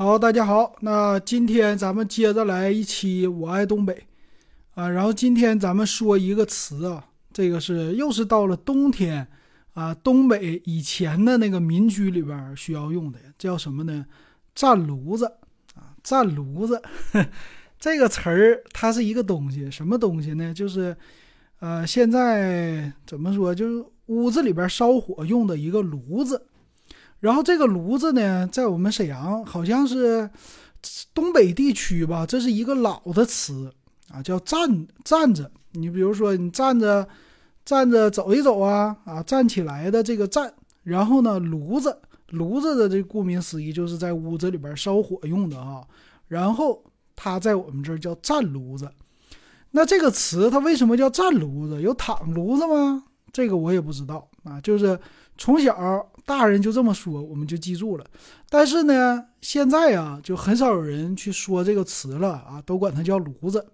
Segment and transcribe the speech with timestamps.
[0.00, 3.92] 好，大家好，那今天咱们接着来一期《我爱东北》
[4.80, 9.26] 啊，然后今天咱们说一个词啊，这个是又是到了冬天
[9.74, 14.06] 啊，东北以前的那个民居里边需要用的，叫什么呢？
[14.54, 15.26] 站炉子
[15.74, 16.80] 啊，站炉子
[17.80, 20.54] 这个词儿，它是一个东西，什么东西呢？
[20.54, 20.96] 就是
[21.58, 26.46] 呃，现在怎么说，就是屋子里边烧火用的一个炉子。
[27.20, 30.30] 然后这个炉子呢，在我们沈阳好像是
[31.12, 33.72] 东北地区吧，这是一个老的词
[34.08, 35.50] 啊，叫站站着。
[35.72, 37.08] 你比如说，你站着
[37.64, 40.54] 站着走一走啊啊，站起来的这个站。
[40.84, 45.82] 然后呢，炉子炉子的这顾名思义就是在屋子里边烧火用的啊。
[46.28, 46.84] 然后
[47.16, 48.88] 它在我们这儿叫站炉子。
[49.72, 51.82] 那这个词它为什么叫站炉子？
[51.82, 53.02] 有躺炉子吗？
[53.32, 54.96] 这个我也不知道啊，就是
[55.36, 56.08] 从小。
[56.28, 58.04] 大人就这么说，我们就记住了。
[58.50, 63.64] 但是呢，现在啊，就很少有人去说这个词了啊，都管它叫炉子。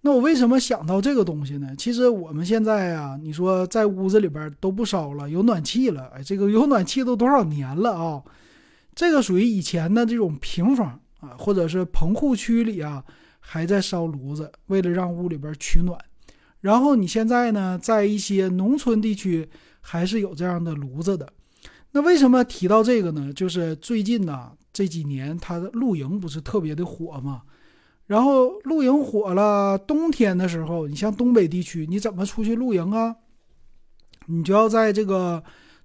[0.00, 1.72] 那我为什么想到这个东西呢？
[1.78, 6.10] 其实我们现在啊，你说在屋子里边都不烧了，有暖气了。
[6.12, 8.20] 哎，这个有暖气都多少年了啊？
[8.92, 13.04] 这个属于以前的这种平房啊，或者是棚户区里啊，
[13.38, 15.96] 还在烧炉子，为了让屋里边取暖。
[16.60, 19.48] 然后你现在呢，在一些农村地区
[19.80, 21.32] 还是有这样的炉子的。
[21.92, 23.32] 那为什么提到这个呢？
[23.32, 27.42] 就是最近呢这几年，它的露营不是特别的火嘛。
[28.06, 33.16] 然后露营火了，冬天的时候，你像东北地区，你怎么出去露营啊？
[34.26, 35.42] 你就要在这个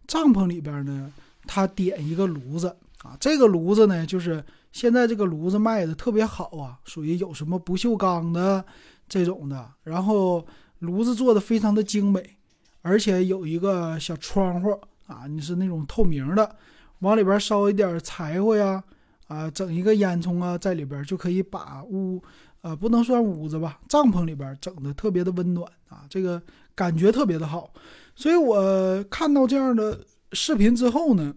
[0.07, 1.11] 帐篷里边呢，
[1.47, 3.17] 它点一个炉子啊。
[3.19, 8.63] 这个炉子呢，就是现在这个炉子卖的特别好啊，属于有什么不锈钢的
[9.07, 10.45] 这种的，然后
[10.79, 12.37] 炉子做的非常的精美，
[12.81, 14.79] 而且有一个小窗户。
[15.07, 16.55] 啊，你是那种透明的，
[16.99, 18.83] 往里边烧一点柴火呀，
[19.27, 22.21] 啊，整一个烟囱啊，在里边就可以把屋，
[22.61, 26.41] 呃，不能算屋子吧，帐篷里边整的特别的温暖啊，这个
[26.73, 27.71] 感觉特别的好。
[28.15, 29.99] 所以我看到这样的
[30.31, 31.33] 视频之后呢，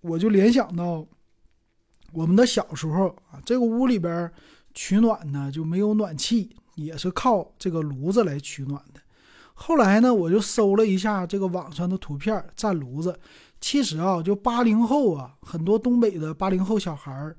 [0.00, 1.06] 我就联想到
[2.12, 4.30] 我们的小时候啊，这个屋里边
[4.74, 9.00] 取暖呢就没有暖气，也是靠这个炉子来取暖的。
[9.64, 13.16] 后来呢，我就搜了一下这个网上的图片，站炉子。
[13.60, 17.36] 其实啊，就八零后啊，很多东北的八零后小孩儿，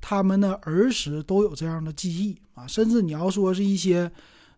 [0.00, 2.66] 他们的儿时都有这样的记忆啊。
[2.66, 4.10] 甚至你要说是一些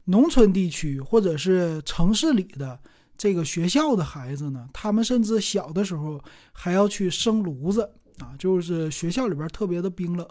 [0.04, 2.78] 农村地区或者是城市里的
[3.18, 6.22] 这个学校的孩子呢，他们甚至小的时候
[6.52, 7.82] 还要去生炉子
[8.20, 10.24] 啊，就是学校里边特别的冰冷，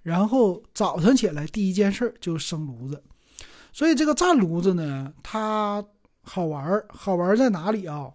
[0.00, 3.02] 然后早晨起来第一件事就是生炉子。
[3.70, 5.84] 所以这个站炉子呢，它。
[6.22, 8.10] 好玩儿，好玩儿在哪里啊？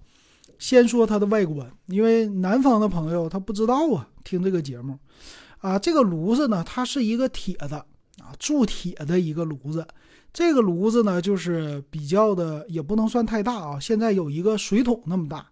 [0.58, 4.08] 先说它的外观，因为南方的朋友他不知道啊。
[4.24, 4.98] 听这个节目，
[5.60, 7.78] 啊，这个炉子呢，它是一个铁的
[8.20, 9.86] 啊，铸铁的一个炉子。
[10.34, 13.80] 这个炉子呢，就是比较的，也不能算太大啊。
[13.80, 15.46] 现在有一个水桶那么大，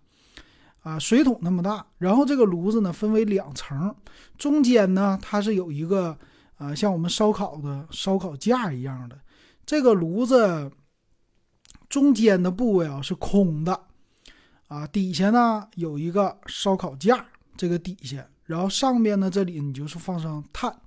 [0.82, 1.86] 啊，水桶那么大。
[1.98, 3.96] 然后这个炉子呢，分为两层，
[4.38, 6.18] 中间呢，它是有一个
[6.58, 9.20] 啊，像我们烧烤的烧烤架一样的。
[9.66, 10.72] 这个炉子。
[11.96, 13.80] 中间的部位啊是空的，
[14.68, 17.26] 啊，底下呢有一个烧烤架，
[17.56, 20.78] 这个底下，然后上面呢这里你就是放上炭，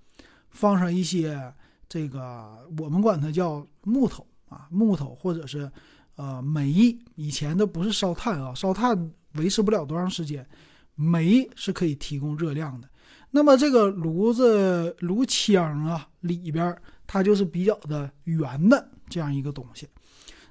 [0.51, 1.51] 放上一些
[1.89, 5.73] 这个我们管它叫木头啊，木头或者是
[6.17, 10.47] 呃煤，以前的不是烧炭啊，烧炭维持不了多长时间，
[10.95, 12.87] 煤是可以提供热量的。
[13.31, 16.77] 那么这个炉子炉腔啊里边
[17.07, 19.89] 它就是比较的圆的这样一个东西。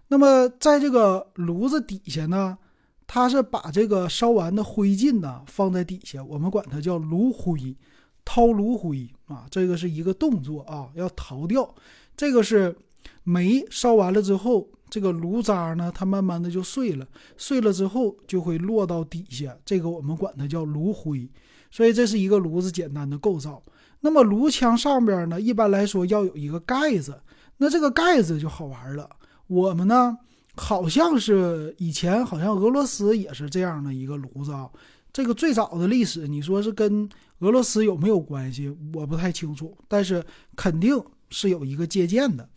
[0.09, 2.57] 那么，在这个炉子底下呢，
[3.05, 7.75] 它是把这个烧完的灰烬呢放在底下，我们管它叫炉灰，
[8.23, 11.75] 掏炉灰啊，这个是一个动作啊，要逃掉。
[12.15, 12.75] 这个是
[13.23, 21.29] 煤烧完了之后，这个炉渣呢，它慢慢的就碎了，碎了之后就会落到底下，这个我们管它叫炉灰。
[21.69, 23.61] 所以这是一个炉子简单的构造。
[23.99, 27.21] 那么炉腔上边呢，一般来说要有一个盖子，
[27.57, 29.09] 那这个盖子就好玩了。
[29.47, 30.17] 我们呢，
[30.55, 34.69] 好像是以前好像俄罗斯也是这样的一个炉子啊。
[35.11, 37.09] 这个最早的历史，你说是跟
[37.39, 38.69] 俄罗斯有没有关系？
[38.93, 40.23] 我不太清楚，但是
[40.55, 42.47] 肯定是有一个借鉴的。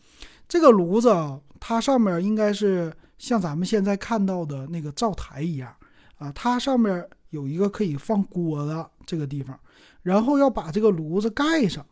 [0.46, 5.74] 这个炉子啊，它上面应该是像咱们现在看到的那个灶台一样
[6.18, 9.58] 啊，它上面有一个可以放锅的这个地方，
[10.02, 11.86] 然后要把这个炉子盖上。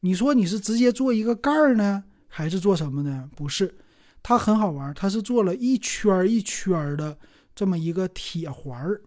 [0.00, 3.30] 你说你是直接做一个盖儿呢，还是做什么呢？
[3.36, 3.74] 不是。
[4.22, 7.16] 它很好玩，它是做了一圈一圈的
[7.54, 9.00] 这么一个铁环儿，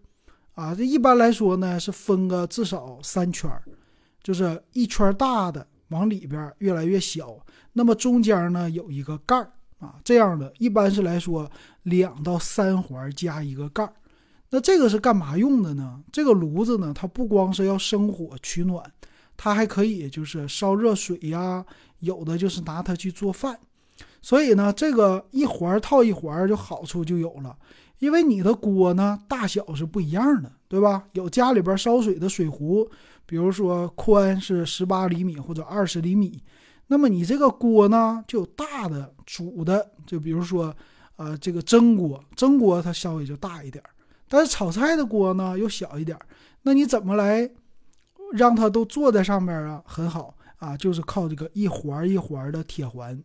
[0.54, 3.64] 啊，这一般来说呢是分个至少三圈儿，
[4.22, 7.38] 就是一圈大的往里边越来越小，
[7.74, 11.50] 那么中间呢有一个盖儿啊，这样的一般是来说
[11.84, 13.94] 两到三环加一个盖儿。
[14.50, 16.04] 那这个是干嘛用的呢？
[16.12, 18.84] 这个炉子呢，它不光是要生火取暖，
[19.36, 21.66] 它还可以就是烧热水呀，
[22.02, 23.60] 有的就是拿它去做饭。
[24.24, 27.56] 所以呢，这个一环套一环就好处就有了，
[28.00, 31.04] 因为你的锅呢大小是不一样的，对吧？
[31.12, 32.90] 有家里边烧水的水壶，
[33.26, 36.42] 比如说宽是十八厘米或者二十厘米，
[36.88, 40.74] 那么你这个锅呢就有大的煮的，就比如说
[41.18, 43.84] 呃这个蒸锅，蒸锅它稍微就大一点。
[44.30, 46.18] 但是炒菜的锅呢又小一点，
[46.62, 47.50] 那你怎么来
[48.32, 49.84] 让它都坐在上面啊？
[49.86, 53.22] 很好啊，就是靠这个一环一环的铁环，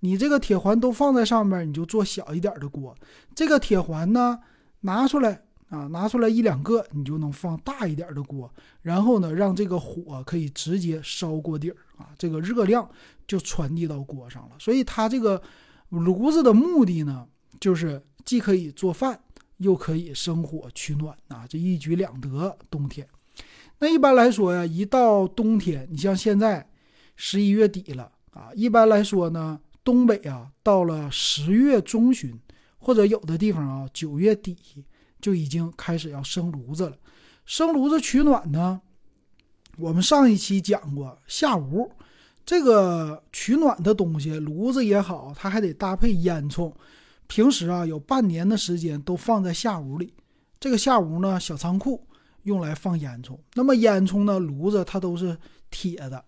[0.00, 2.94] 你这个铁环都放在上面，你就做小一点的锅。
[3.34, 4.38] 这个铁环呢
[4.80, 8.52] 拿出来啊，拿出来一两个，你就能放大一点的锅。
[8.82, 12.88] 然后呢，让这个火可以直接烧锅底儿啊，这个热量
[13.26, 14.56] 就传递到锅上了。
[14.58, 15.42] 所以它这个
[15.88, 17.26] 炉子的目的呢，
[17.60, 19.20] 就是既可以做饭。
[19.58, 22.54] 又可以生火取暖啊，这一举两得。
[22.68, 23.08] 冬天，
[23.78, 26.68] 那一般来说呀，一到冬天，你像现在
[27.16, 32.36] 十一月底了啊，一般来说呢，东北啊，到了十月中旬，
[32.76, 34.56] 或者有的地方啊，九月底
[35.20, 36.96] 就已经开始要生炉子了。
[37.44, 38.80] 生炉子取暖呢，
[39.78, 41.88] 我们上一期讲过下屋，
[42.44, 46.72] 这个取暖的东西，炉子也好，它还得搭配烟囱。
[47.28, 50.12] 平时啊，有半年的时间都放在下屋里。
[50.58, 52.04] 这个下屋呢，小仓库
[52.42, 53.38] 用来放烟囱。
[53.54, 55.38] 那么烟囱呢，炉子它都是
[55.70, 56.24] 铁的。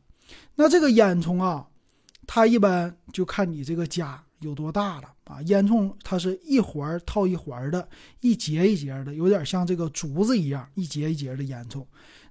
[0.55, 1.66] 那这个烟囱啊，
[2.28, 5.42] 它一般就看你这个家有多大了啊。
[5.46, 7.88] 烟囱它是一环套一环的，
[8.20, 11.84] 一节一节的，有点像这个竹子一样，一节一节的烟囱。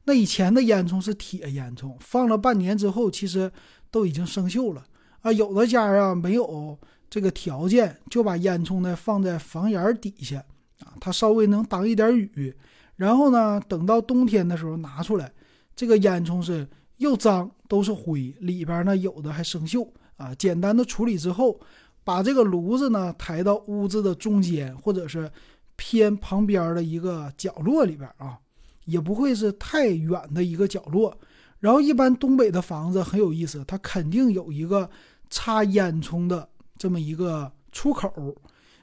[0.05, 3.51] 那以前的烟囱是铁烟囱，放了半年之后，其实
[3.91, 4.85] 都已经生锈了
[5.21, 5.31] 啊。
[5.33, 6.79] 有的家啊，没有。
[7.09, 10.43] 这个条件就把烟囱呢放在房檐底下
[10.81, 12.53] 啊，它稍微能挡一点雨。
[12.97, 15.31] 然后呢，等到冬天的时候拿出来，
[15.73, 16.67] 这个烟囱是
[16.97, 20.33] 又脏都是灰，里边呢有的还生锈啊。
[20.35, 21.59] 简单的处理之后，
[22.03, 25.31] 把这个炉子呢抬到屋子的中间，或者是
[25.75, 28.37] 偏旁边的一个角落里边啊，
[28.85, 31.17] 也不会是太远的一个角落。
[31.59, 34.89] 然后一般东北的房子很有意思，它肯定有一个
[35.29, 36.47] 插烟囱的。
[36.79, 38.35] 这么一个出口，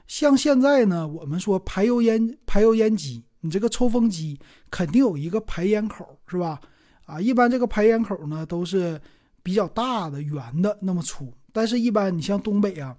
[0.05, 4.37] 像现在呢，我们说排油烟排油烟机，你这个抽风机
[4.69, 6.59] 肯定有一个排烟口，是吧？
[7.05, 8.99] 啊，一般这个排烟口呢都是
[9.41, 12.95] 比较大的圆的那么粗，但是一般你像东北啊，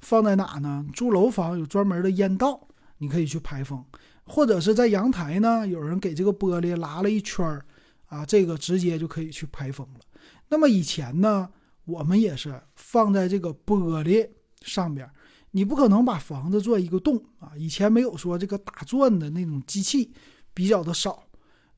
[0.00, 0.86] 放在哪呢？
[0.92, 2.68] 住楼房有专门的烟道，
[2.98, 3.84] 你可以去排风，
[4.24, 7.64] 或者是在阳台呢，有人给这个玻璃拉了一圈儿，
[8.06, 10.00] 啊，这个直接就可以去排风了。
[10.48, 11.48] 那么以前呢，
[11.84, 14.28] 我们也是放在这个玻璃。
[14.62, 15.08] 上边，
[15.52, 17.52] 你不可能把房子做一个洞啊！
[17.56, 20.12] 以前没有说这个打钻的那种机器
[20.52, 21.22] 比较的少，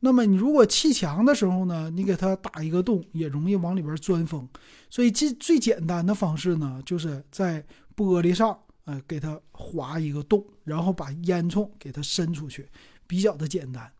[0.01, 4.49] 那么你如果砌墙的时候呢，你给它打一个洞，也容易往里边钻风。
[4.89, 7.65] 所以最最简单的方式呢，就是在
[7.95, 12.69] 玻璃上，呃，给它划一个洞，然后把烟囱给它伸出去，
[13.07, 13.93] 比较的简单。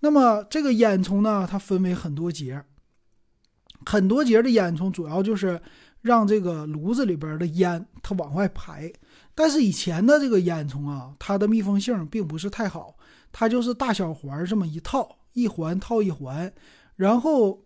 [0.00, 2.64] 那么这个烟囱呢，它分为很多节，
[3.84, 5.60] 很多节的烟囱，主要就是。
[6.02, 8.90] 让这个炉子里边的烟它往外排，
[9.34, 12.96] 但是以前的这个烟囱啊，它的密封性并不是太好，
[13.30, 16.52] 它就是大小环这么一套，一环套一环，
[16.96, 17.62] 然后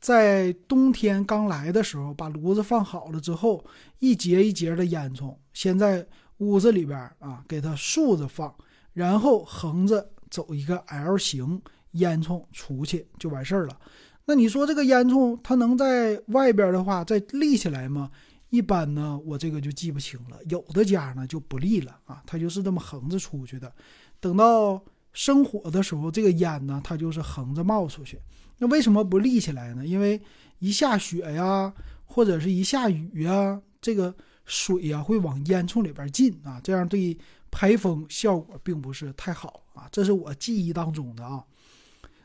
[0.00, 3.64] 在冬天刚来的时候，把炉子放好了之后，
[3.98, 6.06] 一节一节的烟囱先在
[6.38, 8.54] 屋子里边啊，给它竖着放，
[8.92, 13.78] 然后横着走一个 L 型烟囱出去就完事儿了。
[14.26, 18.10] 那你说这个烟囱它能在外边的话再立起来吗？
[18.50, 20.36] 一般呢，我这个就记不清了。
[20.48, 23.72] 有的家呢就不立了啊，它就是这么横着出去的。
[24.20, 24.82] 等到
[25.16, 28.20] 生火的时候，这个烟呢它就是横着冒出去。
[28.58, 29.86] 那为什么不立起来呢？
[29.86, 30.20] 因为
[30.58, 31.72] 一下雪呀，
[32.04, 37.16] 或者是一下雨呀，这个水呀会往烟囱里边进啊，这样对
[37.50, 39.88] 排风效果并不是太好啊。
[39.90, 41.42] 这是我记忆当中的啊。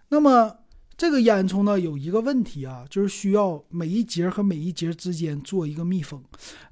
[0.09, 0.57] 那么。
[0.97, 6.23] 这个烟囱呢有一个问题啊，就是需要每一节和每一节之间做一个密封。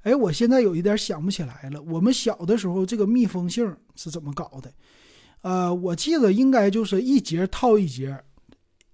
[0.02, 1.82] 哎，我现在有一点想不起来了。
[1.82, 4.72] 我们小的时候这个密封性是怎么搞的？
[5.42, 8.22] 呃，我记得应该就是一节套一节，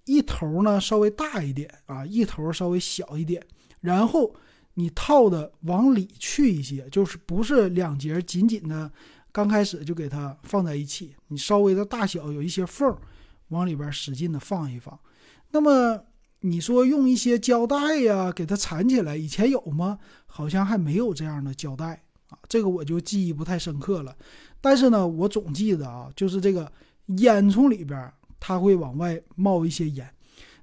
[0.05, 3.45] 一头呢稍微大一点啊，一头稍微小一点，
[3.81, 4.33] 然后
[4.75, 8.91] 你套的往里去一些，就是不是两节紧紧的，
[9.31, 12.95] 刚开始就给它放在一起，你稍微的大小有一些缝，
[13.49, 14.97] 往里边使劲的放一放。
[15.51, 16.03] 那么
[16.41, 19.99] 你说用一些胶带呀给它缠起来，以前有吗？
[20.25, 24.15] 好像还没有这样的胶带啊，这个我就记忆不太深刻了。
[24.59, 26.71] 但是呢，我总记得啊，就是这个
[27.17, 30.09] 烟囱里边它会往外冒一些烟，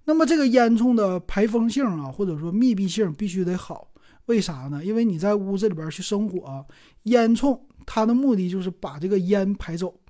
[0.04, 3.88] 那么这个烟囱的排风性啊，或者说密闭性必须得好。
[4.26, 4.84] 为啥呢？
[4.84, 6.66] 因为你在屋子里边去生火，
[7.04, 10.00] 烟囱它的目的就是把这个烟排走。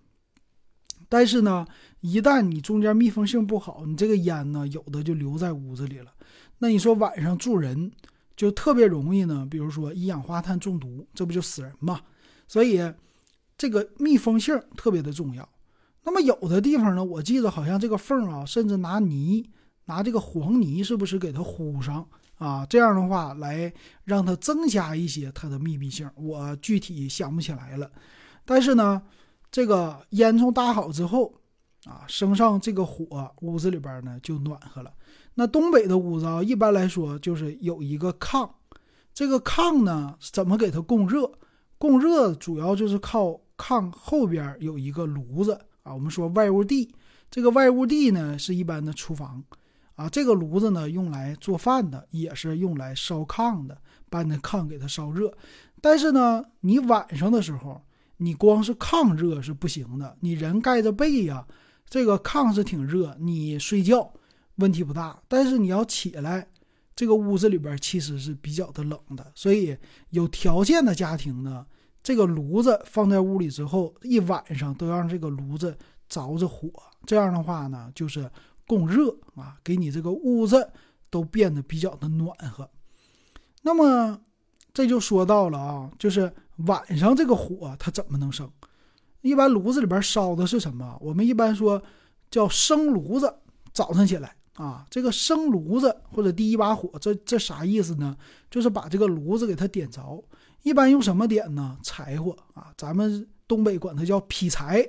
[1.08, 1.66] 但是呢，
[2.00, 6.12] 一旦你中间密封性不好，你这个烟呢，有的就留在屋子里了。
[6.58, 7.90] 那你说晚上住人
[8.36, 9.46] 就特别容易呢？
[9.50, 12.00] 比如说一氧化碳中毒，这不就死人嘛？
[12.48, 12.80] 所以
[13.56, 15.48] 这个密封性特别的重要。
[16.02, 19.48] 那么有的地方呢，我记得好像这个缝啊，甚至拿泥，
[19.86, 22.06] 拿这个黄泥，是不是给它糊上？
[22.36, 23.72] 啊，这样的话来
[24.02, 27.90] 让它增加一些它的密闭性，我具体想不起来了。
[28.44, 29.00] 但是呢，
[29.50, 31.32] 这个烟囱搭好之后，
[31.84, 34.92] 啊，升上这个火，屋子里边呢就暖和了。
[35.34, 38.48] 那东北的屋子啊，一般来说就是有一个炕，
[39.12, 41.30] 这个炕呢怎么给它供热？
[41.78, 45.92] 供热主要就是靠炕后边有一个炉子啊。
[45.92, 46.94] 我们说外屋地，
[47.30, 49.42] 这个外屋地呢是一般的厨房。
[49.96, 53.78] 啊，这个炉子呢，用来做饭的，也是用来烧炕的，
[54.10, 55.32] 把那炕给它烧热。
[55.80, 57.80] 但是呢，你晚上的时候，
[58.16, 61.46] 你光是炕热是不行的，你人盖着被呀，
[61.88, 64.12] 这个炕是挺热，你睡觉
[64.56, 65.20] 问题不大。
[65.28, 66.46] 但是你要起来，
[66.96, 69.32] 这个屋子里边其实是比较的冷的。
[69.34, 69.76] 所以
[70.10, 71.66] 有条件的家庭呢，
[72.02, 75.76] 这个炉子放在屋里之后，一晚上都让这个炉子
[76.08, 76.70] 着着火，
[77.06, 78.30] 这样的话呢，就是。
[78.66, 80.72] 供热啊，给你这个屋子
[81.10, 82.66] 都变得比较的暖和。
[83.60, 84.18] 那么
[84.72, 86.32] 这就说到了啊，就是
[86.66, 88.50] 晚上这个火它怎么能生？
[89.20, 90.96] 一般炉子里边烧的是什么？
[91.02, 91.82] 我们一般说
[92.30, 93.30] 叫生炉子。
[93.74, 98.16] 早上起来啊，这个生炉子或者第一把火，这这啥意思呢？
[98.50, 100.22] 就是把这个炉子给它点着。
[100.62, 101.76] 一般用什么点呢？
[101.82, 104.88] 柴火啊，咱们东北管它叫劈柴。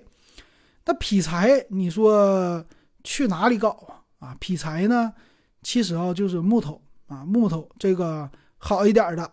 [0.86, 2.64] 那劈柴，你说？
[3.04, 4.30] 去哪里搞啊？
[4.30, 5.14] 啊，劈柴呢？
[5.62, 9.32] 其实啊，就是木头啊，木头这个好一点的，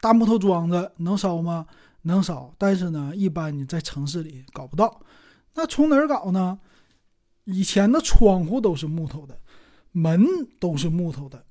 [0.00, 1.66] 大木头桩子能烧吗？
[2.02, 5.00] 能烧，但是呢，一般你在城市里搞不到。
[5.54, 6.58] 那从哪儿搞呢？
[7.44, 9.38] 以前的窗户都是木头的，
[9.92, 10.24] 门
[10.58, 11.44] 都是木头的。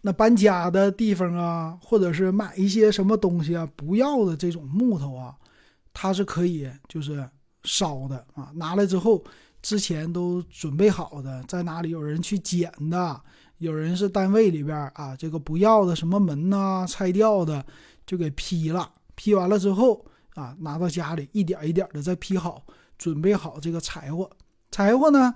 [0.00, 5.36] 那搬家的地方啊，或者是买一些什么东西啊，不要的这种木头啊，
[5.92, 7.28] 它是可以就是。
[7.64, 9.22] 烧的啊，拿来之后，
[9.62, 13.20] 之前都准备好的，在哪里有人去捡的，
[13.58, 17.64] 有人是单位里边啊，这个不要的什么门呐，拆掉的
[18.04, 20.04] 就给劈了，劈完了之后
[20.34, 22.66] 啊，拿到家里一点一点的再劈好，
[22.98, 24.28] 准备好这个柴火，
[24.72, 25.32] 柴火呢，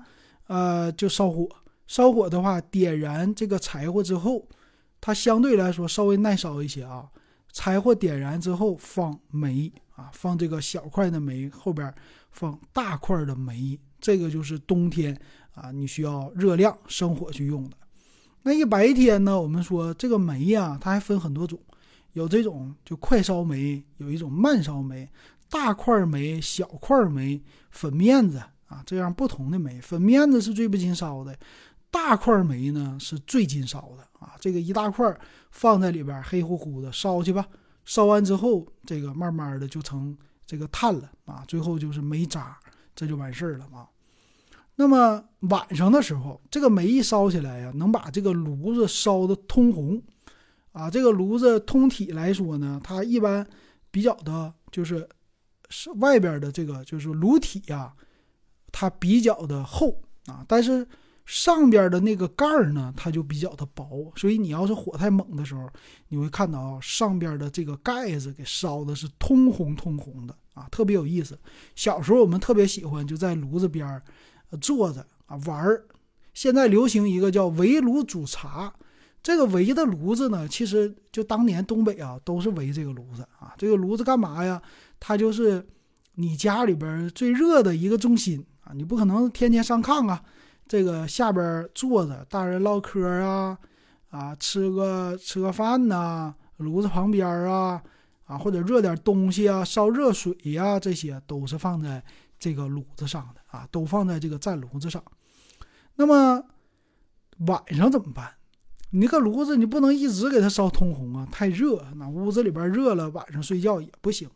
[0.49, 1.49] 呃，就烧火，
[1.87, 4.49] 烧火的话，点燃这个柴火之后，
[5.01, 7.09] 它相对来说稍微耐烧一些啊，
[7.53, 9.73] 柴火点燃之后放煤。
[9.97, 11.91] 啊，放这个小块的煤，后边
[12.31, 15.19] 放大块的煤，这个就是冬天
[15.55, 17.77] 啊，你需要热量生火去用的。
[18.43, 21.59] 那一白天呢，我们说这个煤呀，它还分很多种，
[22.13, 25.09] 有这种就快烧煤，有一种慢烧煤，
[25.49, 29.81] 大块煤、小块煤、粉面子啊，这样不同的煤。
[29.81, 31.37] 粉面子是最不经烧的，
[31.91, 34.35] 大块煤呢是最经烧的啊。
[34.41, 35.19] 这个一大块
[35.51, 37.47] 放在里边，黑乎乎的，烧去吧。
[37.85, 42.59] 烧完之后，这个慢慢的就成这个炭了啊，最后就是煤渣，
[42.95, 43.87] 这就完事儿了嘛。
[44.75, 50.03] 那么晚上的时候，这个煤一烧起来呀，能把这个炉子烧的通红
[50.73, 50.91] 啊。
[50.91, 53.47] 这个炉子通体来说呢，它一般
[53.91, 55.09] 比较的就是
[55.71, 57.95] 是外边的这个就是炉体呀，
[58.77, 60.87] 它比较的厚啊，但是。
[61.29, 65.69] 上边的那个盖儿呢，它就比较的薄，所以你要是火太猛的时候，
[66.07, 71.37] 你会看到上边的这个盖子给烧的是通红通红的啊，特别有意思。
[71.75, 74.01] 小时候我们特别喜欢就在炉子边儿
[74.61, 75.85] 坐着啊玩儿。
[76.33, 78.73] 现在流行一个叫围炉煮茶，
[79.21, 83.53] 这个围的炉子呢，其实就当年东北啊都是围这个炉子啊。
[83.59, 84.63] 这个炉子干嘛呀？
[85.01, 85.67] 它就是
[86.15, 90.23] 你家里边最热的一个中心啊，你不可能天天上炕啊。
[90.69, 93.57] 这个下边坐着，大人唠嗑啊，
[94.11, 97.81] 啊，吃个吃个饭呐，炉子旁边啊，
[98.25, 102.03] 啊，或者热点东西啊，烧热水呀，这些都是放在
[102.37, 105.01] 这个炉子上的啊，都放在这个战炉子上。
[105.95, 106.43] 那么
[107.47, 108.33] 晚上怎么办？
[108.91, 114.29] 你那个炉子你不能一直给它烧通红啊，太热，那屋子里边热了，晚上睡觉也不行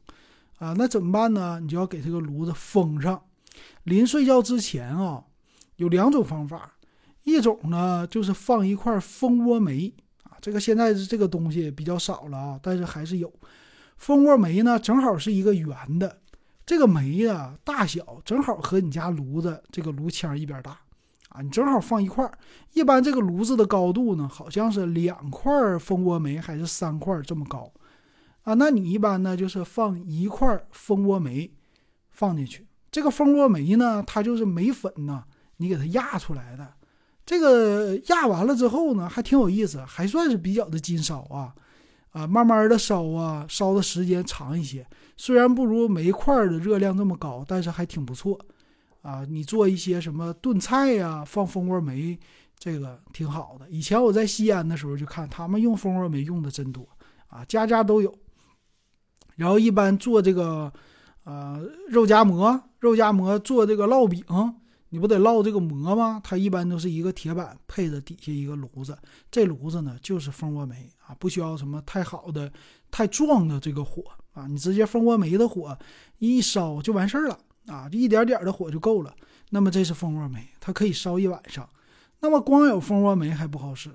[0.58, 0.74] 啊。
[0.78, 1.58] 那怎么办呢？
[1.60, 3.20] 你就要给这个炉子封上，
[3.84, 5.24] 临睡觉之前啊。
[5.76, 6.74] 有两种方法，
[7.22, 9.90] 一种呢就是放一块蜂窝煤
[10.24, 13.32] 啊，这个现在是这个东西比较少了啊，但是还是有。
[13.96, 16.20] 蜂窝煤呢，正好是一个圆的，
[16.66, 20.78] 这个煤啊大小正好和你家炉子这个炉腔一边大
[21.30, 22.30] 啊，你正好放一块。
[22.74, 27.72] 一般这个炉子的高度呢，好像是两块蜂窝煤还是三块这么高
[28.42, 28.52] 啊？
[28.52, 31.50] 那你一般呢就是放一块蜂窝煤
[32.10, 35.24] 放进去，这个蜂窝煤呢，它就是煤粉呢，
[35.58, 36.74] 你给它压出来的。
[37.24, 41.54] 这个压完了之后呢，还挺有意思，还算是比较的金烧啊。
[42.10, 44.84] 啊，慢慢的烧啊，烧的时间长一些。
[45.16, 48.36] 虽然不如煤块的热量这么高，但是还挺不错。
[49.02, 52.18] 啊，你做一些什么炖菜呀，放蜂窝煤，
[52.58, 53.70] 这个挺好的。
[53.70, 56.84] 以前我在西安的时候就看他们用蜂窝煤用的真多
[57.28, 58.12] 啊，家家都有。
[59.36, 60.72] 然后一般做这个，
[61.24, 64.24] 呃，肉夹馍，肉夹馍做这个烙饼。
[64.92, 66.20] 你不得烙这个馍吗？
[66.24, 68.98] 它一般都是一个铁板配着底下一个炉子，
[69.30, 72.52] 这炉子呢就是蜂窝煤啊，不需要什么太好的、
[72.90, 75.78] 太壮的这个火啊，你直接蜂窝煤的火
[76.18, 79.14] 一烧就完事儿了啊，就一点点的火就够了。
[79.50, 81.68] 那么这是蜂窝煤，它可以烧一晚上。
[82.18, 83.90] 那么光有蜂窝煤还不好使，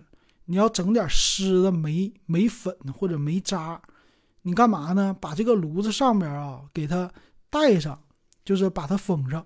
[0.45, 3.81] 你要整点湿的煤煤粉或者煤渣，
[4.47, 5.11] 你干嘛呢？
[5.19, 7.11] 把这个炉子上面啊给它
[7.49, 7.99] 带上，
[8.43, 9.43] 就是把它封上。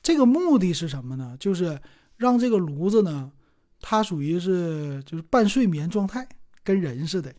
[0.00, 1.36] 这个目的是什么呢？
[1.40, 1.76] 就是
[2.16, 3.32] 让这个炉子呢，
[3.80, 6.24] 它属于是就是半睡眠状态，
[6.62, 7.34] 跟人似的。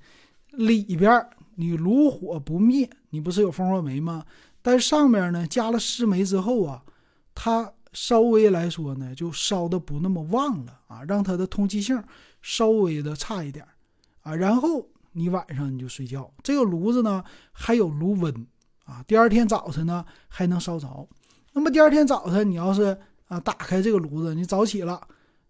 [0.50, 1.26] 里边
[1.56, 4.26] 你炉火不灭，你不是有蜂窝煤吗？
[4.62, 6.84] 但上面呢加了湿煤之后啊，
[7.34, 12.04] 它稍微来说呢就烧的不那么旺了啊，让它的通气性
[12.42, 13.66] 稍微的差一点
[14.22, 14.36] 啊。
[14.36, 18.48] 然后你晚上你就睡觉，这个炉子呢还有炉温
[18.86, 21.08] 啊，第二天早晨呢还能烧着。
[21.54, 25.00] 那么第二天早晨，你要是啊打开这个炉子，你早起了，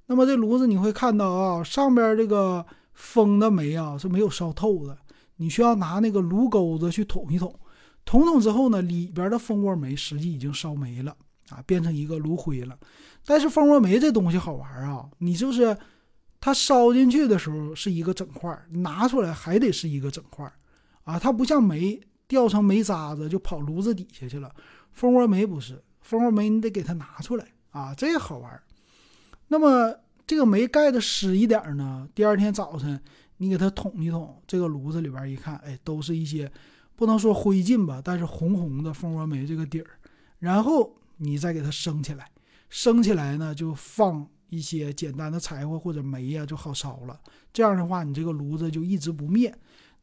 [0.06, 4.98] 那么这炉子你会看到啊，上边这个封的煤啊是没有烧透的，
[5.38, 7.58] 你需要拿那个炉钩子去捅一捅，
[8.06, 11.16] 捅捅之后呢，里边的蜂窝煤实际已经烧没了
[11.50, 12.78] 啊，变成一个炉灰了。
[13.26, 15.78] 但是蜂窝煤这东西好玩啊，你就是
[16.46, 20.46] 它烧进去的时候是一个整块，拿出来还得是一个整块
[21.06, 24.54] 啊，它不像煤掉成煤渣子就跑炉子底下去了，
[24.92, 25.82] 蜂窝煤不是。
[26.02, 28.62] 蜂窝煤你得给它拿出来啊，这个好玩。
[29.48, 29.96] 那么
[30.28, 33.02] 这个煤盖的湿一点呢，第二天早晨
[33.38, 36.52] 你给它捅一捅，这个炉子里边一看，哎，都是一些
[36.98, 39.88] 不能说灰烬吧，但是红红的蜂窝煤这个底儿。
[40.40, 42.30] 然后你再给它升起来，
[42.68, 47.20] 升起来呢就放一些简单的柴火或者煤呀，就好烧了。
[47.52, 49.54] 这样的话，你这个炉子就一直不灭。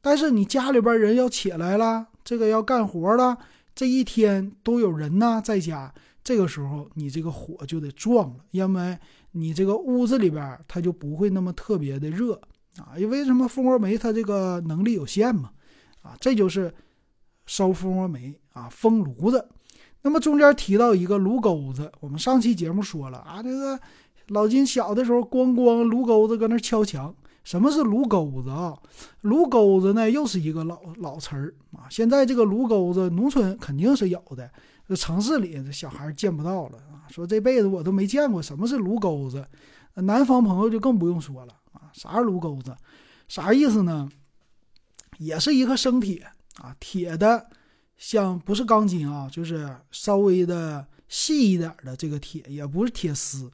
[0.01, 3.37] 但是你家里边人要起来了，这个要干活了。
[3.75, 5.93] 这一天都有人呢，在家，
[6.25, 8.99] 这个时候你这个火就得壮了，因为
[9.33, 12.35] 你这个屋子里边它就不会那么特别的热
[12.79, 12.99] 啊。
[12.99, 13.47] 因为什么？
[13.47, 15.51] 蜂窝煤它这个能力有限嘛，
[16.03, 16.73] 啊，这就是
[17.47, 19.49] 烧蜂窝煤啊，封炉子。
[20.03, 23.79] 那么中间提到一个炉钩子，我们上期节目说了啊，这个
[24.31, 27.15] 老金小的时候咣咣炉钩子搁那敲墙。
[27.43, 28.79] 什么是炉钩子啊？
[29.23, 31.89] 炉钩子呢，又是一个老老词儿啊。
[31.89, 34.49] 现在这个炉钩子，农村肯定是有的，
[34.87, 37.09] 这城市里这小孩见不到了啊。
[37.09, 39.45] 说这辈子我都没见过什么是炉钩子，
[39.95, 41.91] 南方朋友就更不用说了啊。
[41.95, 42.77] 啥是炉钩子？
[43.27, 44.09] 啥意思呢？
[45.19, 46.27] 也是一个生铁
[46.59, 47.47] 啊，铁的，
[47.97, 53.51] 像不是钢筋啊，就是稍微的细一点的这个铁，也不是铁丝，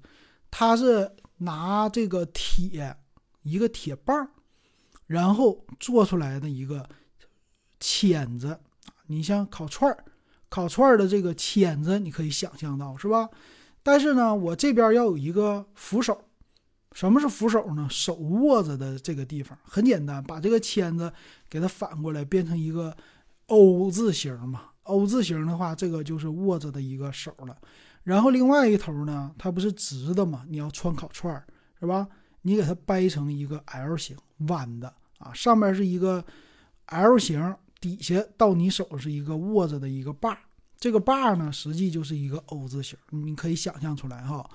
[0.58, 2.96] 它是拿这个铁。
[3.42, 4.28] 一个铁棒，
[5.06, 6.88] 然后做出来的一个
[7.78, 8.58] 签子
[9.06, 10.04] 你像烤串儿，
[10.48, 13.28] 烤串儿的这个签子，你可以想象到是吧？
[13.84, 16.24] 但是呢，我这边要有一个扶手。
[16.92, 17.86] 什么是扶手呢？
[17.88, 21.12] 手握着的这个地方很简单，把这个签子
[21.48, 22.96] 给它反过来，变成一个
[23.46, 24.70] O 字形嘛。
[24.84, 27.56] O 字形的话，这个就是握着的一个手了。
[28.06, 30.44] 然后另外一头呢，它不是直的嘛？
[30.48, 31.44] 你要穿烤串儿，
[31.80, 32.06] 是吧？
[32.42, 34.16] 你给它掰成一个 L 型
[34.46, 34.86] 弯的
[35.18, 36.24] 啊，上面是一个
[36.84, 40.38] L 型，底下到你手是一个握着的一个把，
[40.78, 44.48] 这个把呢实际就是一个 O 字形，你可以想象出来哈。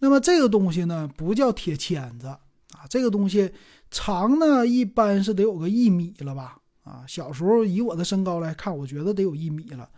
[0.00, 3.52] 那么这个东西呢不叫铁签子啊，这个东西
[3.88, 9.88] 长呢一般是得有个一米了吧啊，小时候以我的身高来看，我觉得得有一米了。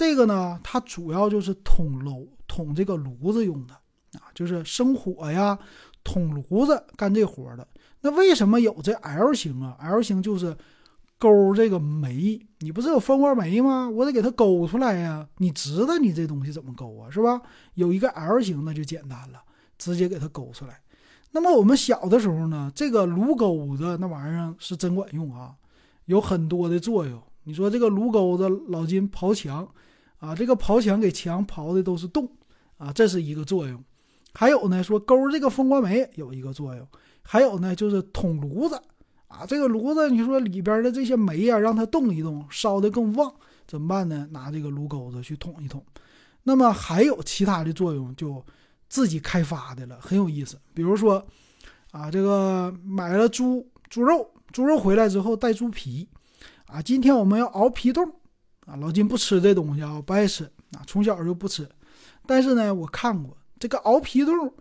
[0.00, 3.74] 这个呢它主要就是捅炉捅这个炉子用的
[4.18, 5.58] 啊，就是生火呀。
[6.02, 7.68] 捅炉子干这活的，
[8.00, 10.56] 那为什么有这 L 型啊？L 型就是
[11.18, 13.90] 勾这个煤，你不是有蜂窝煤吗？
[13.90, 15.28] 我得给它勾出来呀。
[15.36, 17.42] 你知道你这东西怎么勾啊，是吧？
[17.74, 19.42] 有一个 L 型那就简单了，
[19.76, 20.80] 直接给它勾出来。
[21.32, 25.54] 那么我们小的时候呢，这个炉钩子那玩意儿是真管用啊，
[26.06, 27.22] 有很多的作用。
[27.44, 29.68] 你说这个炉钩子老金刨墙
[30.20, 32.30] 啊，这个刨墙给墙刨的都是洞
[32.78, 33.82] 啊，这是一个作用。
[34.32, 36.86] 还有呢，说勾这个风刮煤有一个作用。
[37.22, 38.80] 还有呢，就是捅炉子
[39.26, 43.34] 啊，这个炉子你说里边的这些煤呀，让它动一动，烧的更旺，
[43.66, 44.28] 怎么办呢？
[44.30, 45.84] 拿这个炉钩子去捅一捅。
[46.44, 48.44] 那么还有其他的作用，就。
[48.92, 50.58] 自己开发的了，很有意思。
[50.74, 51.24] 比如说，
[51.92, 56.08] 啊，这个买了猪猪肉，猪肉回来之后带猪皮，
[56.66, 58.12] 啊，今天我们要熬皮冻，
[58.70, 61.68] 啊，老金不吃这东西啊，不爱吃，啊，从小就不吃。
[62.26, 64.54] 但是呢，我看过这个熬皮冻，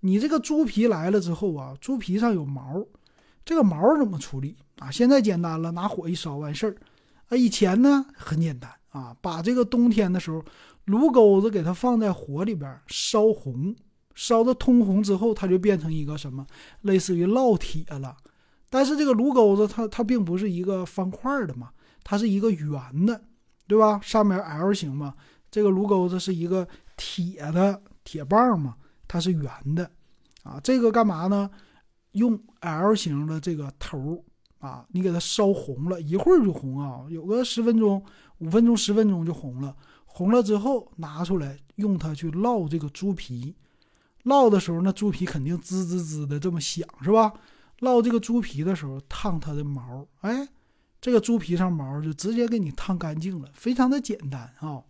[0.00, 2.84] 你这个猪皮来了之后啊，猪皮上有毛，
[3.44, 4.90] 这个毛怎么处理啊？
[4.90, 6.76] 现在简单了，拿火一烧完事儿。
[7.28, 10.44] 啊，以前呢很简单啊，把这个冬天的时候。
[10.86, 13.74] 炉钩子给它放在火里边烧红，
[14.14, 16.46] 烧的通红之后，它就变成一个什么，
[16.82, 18.16] 类似于烙铁了。
[18.70, 21.70] 但是这个炉钩子它它并不是一个方块的嘛，
[22.04, 23.20] 它是一个圆的，
[23.66, 24.00] 对吧？
[24.02, 25.14] 上面 L 型嘛，
[25.50, 28.76] 这个炉钩子是一个铁的铁棒嘛，
[29.08, 29.90] 它是圆的
[30.42, 30.60] 啊。
[30.62, 31.50] 这个干嘛呢？
[32.12, 34.24] 用 L 型的这个头
[34.58, 38.02] 啊，你给它烧红了，一会儿就红啊，有个十分钟、
[38.38, 39.76] 五分钟、十分钟就红了。
[40.06, 43.54] 红了之后拿出来用它去烙这个猪皮，
[44.24, 47.32] 烙的时候那猪皮肯定滋滋滋的这么响是吧？
[47.80, 50.48] 烙这个猪皮的时候烫它的毛，哎，
[51.00, 54.82] 这个猪皮上毛就直接给你烫干净了，非常的简单啊。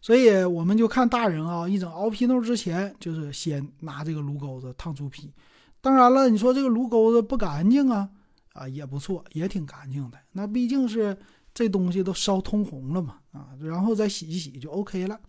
[0.00, 5.32] 所以我们就看大人啊，一整熬皮豆之前就是先拿这个炉钩子烫猪皮。
[5.80, 8.08] 当然了，你说这个炉钩子不干净啊，
[8.52, 10.18] 啊也不错，也挺干净的。
[10.32, 11.16] 那毕竟是。
[11.54, 15.20] 这东西都烧通红了嘛，啊，然后再洗一洗就 OK 了。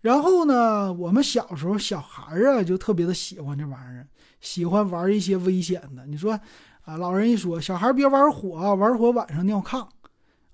[0.00, 4.06] 然后呢，我们小时候小孩啊，就特别的喜欢这玩意儿，
[4.40, 6.06] 喜欢玩一些危险的。
[6.06, 6.38] 你说
[6.86, 9.86] 啊，老人一说，小孩别玩火，玩火晚上尿炕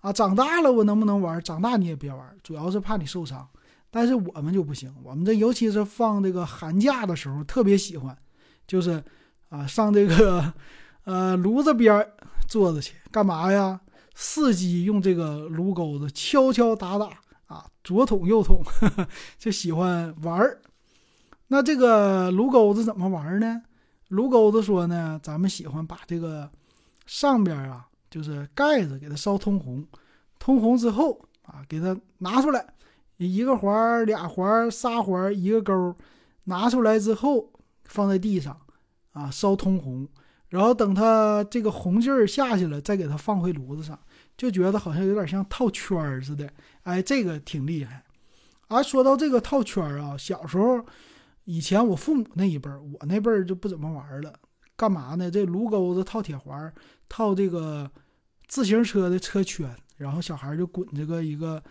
[0.01, 0.13] 啊。
[0.13, 1.41] 长大了我能不能玩？
[1.43, 3.47] 长大你也别玩，主要是怕你受伤。
[3.91, 8.17] 但是我们就不行，我们这尤其是放这个寒假的时候，特别喜欢，
[8.67, 9.05] 就是
[9.51, 10.53] 啊，上这个
[11.05, 12.05] 呃炉子边
[12.49, 13.79] 坐着去干嘛呀？
[14.17, 17.09] 伺机用这个炉钩子敲敲打打
[17.47, 18.63] 啊，左捅右捅，
[19.39, 20.63] 就喜欢玩儿。
[21.49, 23.63] 那这个炉钩子怎么玩呢？
[24.13, 26.47] 炉钩子说呢，咱们喜欢把这个
[27.07, 29.83] 上边啊，就是盖子给它烧通红，
[30.39, 32.75] 通红之后啊，给它拿出来，
[33.17, 35.97] 一个环、俩环、仨环，一个钩，
[36.45, 37.51] 拿出来之后
[37.87, 38.55] 放在地上
[39.13, 40.07] 啊，烧通红。
[40.51, 43.99] 然后等它这个红劲儿下去了，再给它放回炉子上，
[44.37, 46.47] 就觉得好像有点像套圈儿似的。
[46.83, 48.05] 哎，这个挺厉害。
[48.69, 50.85] 啊，说到这个套圈儿啊，小时候
[51.45, 54.33] 以前我父母那一辈儿，我那辈儿就不怎么玩了。
[54.77, 55.31] 干嘛呢？
[55.31, 56.73] 这炉钩子套铁环，
[57.09, 57.91] 套这个
[58.49, 61.63] 自行车的车圈，然后小孩就滚这个一个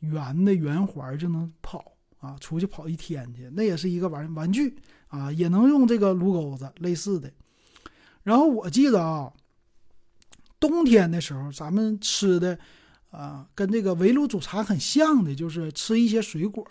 [0.00, 3.48] 圆的圆环就能跑啊，出去跑一天去。
[3.54, 7.32] 那也是一个玩玩具啊，也能用这个炉钩子类似的。
[8.22, 9.32] 然后我记得啊，
[10.60, 12.58] 冬天的时候咱们吃的，
[13.10, 16.66] 啊，跟这个围炉煮茶很像的，就是吃一些水果。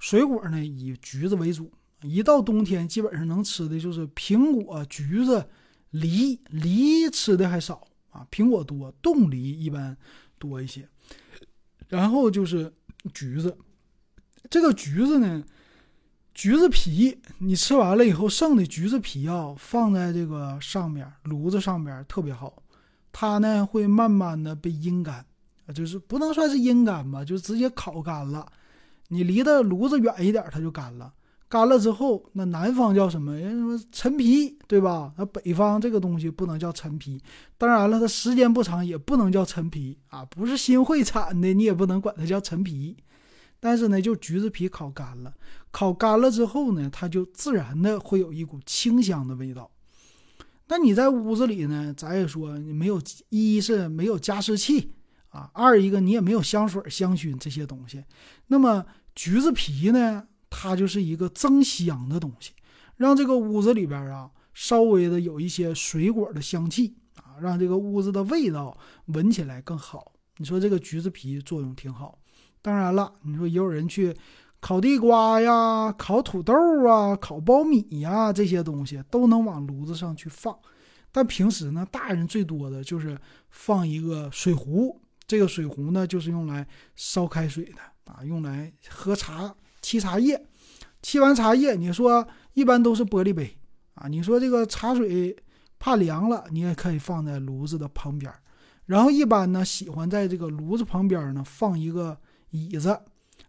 [0.00, 1.70] 水果呢以橘子为主，
[2.02, 5.48] 一到冬天基本上能吃的就是苹果、橘子、
[5.90, 6.38] 梨。
[6.50, 9.96] 梨吃的还少啊，苹果多，冻梨一般
[10.38, 10.88] 多一些。
[11.88, 12.72] 然后就是
[13.12, 13.56] 橘子，
[14.50, 15.44] 这个橘子呢。
[16.34, 22.62] 橘子皮，你吃完了以后剩的橘子皮啊，放在这个上面炉子上面特别好，
[23.10, 25.26] 它呢会慢慢的被阴干，
[25.74, 28.46] 就是不能算是阴干吧，就直接烤干了。
[29.08, 31.12] 你离的炉子远一点，它就干了。
[31.48, 33.34] 干了之后，那南方叫什么？
[33.36, 35.12] 人家说陈皮，对吧？
[35.16, 37.20] 那北方这个东西不能叫陈皮。
[37.56, 42.96] 当然了，它时间不长也不能叫陈皮啊，不是新会产的，你也不能管它叫陈皮。
[43.60, 45.32] 但是呢，就橘子皮烤干了，
[45.70, 49.70] 烤干了之后呢，它就自然的会有一股清香的味道。
[50.68, 54.92] 那你在屋子里呢，咱也说你没有，一是没有加湿器
[55.30, 58.04] 啊，二一个你也没有香水、香薰这些东西。
[58.48, 58.84] 那么
[59.14, 62.52] 橘子皮呢，它就是一个增香的东西，
[62.96, 70.12] 让这个屋子里边啊，稍微的有一些水果的香气啊，让这个屋子的味道闻起来更好。
[70.38, 72.18] 你说这个橘子皮作用挺好。
[72.62, 74.16] 当然了，你说也有人去
[74.60, 76.52] 烤地瓜呀、烤土豆
[76.88, 80.56] 啊、烤苞米呀，这些东西都能往炉子上去放。
[81.10, 83.18] 但平时呢，大人最多的就是
[83.50, 89.54] 放一个水壶，这个水壶呢就是用来烧开水的啊，用来喝茶、
[89.88, 90.44] 沏茶叶。
[91.02, 93.56] 沏完茶叶，你说一般都是玻璃杯
[93.94, 94.06] 啊。
[94.08, 95.34] 你说这个茶水
[95.78, 98.30] 怕凉了，你也可以放在炉子的旁边。
[98.84, 102.18] 然后一般呢，喜欢在这个炉子旁边呢放一个
[102.50, 102.98] 椅子，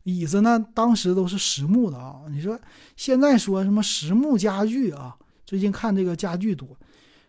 [0.04, 2.22] 椅子呢当时都是实木的啊。
[2.30, 2.58] 你说
[2.96, 5.18] 现在说什么实木家具啊？
[5.46, 6.68] 最近看这个家具多，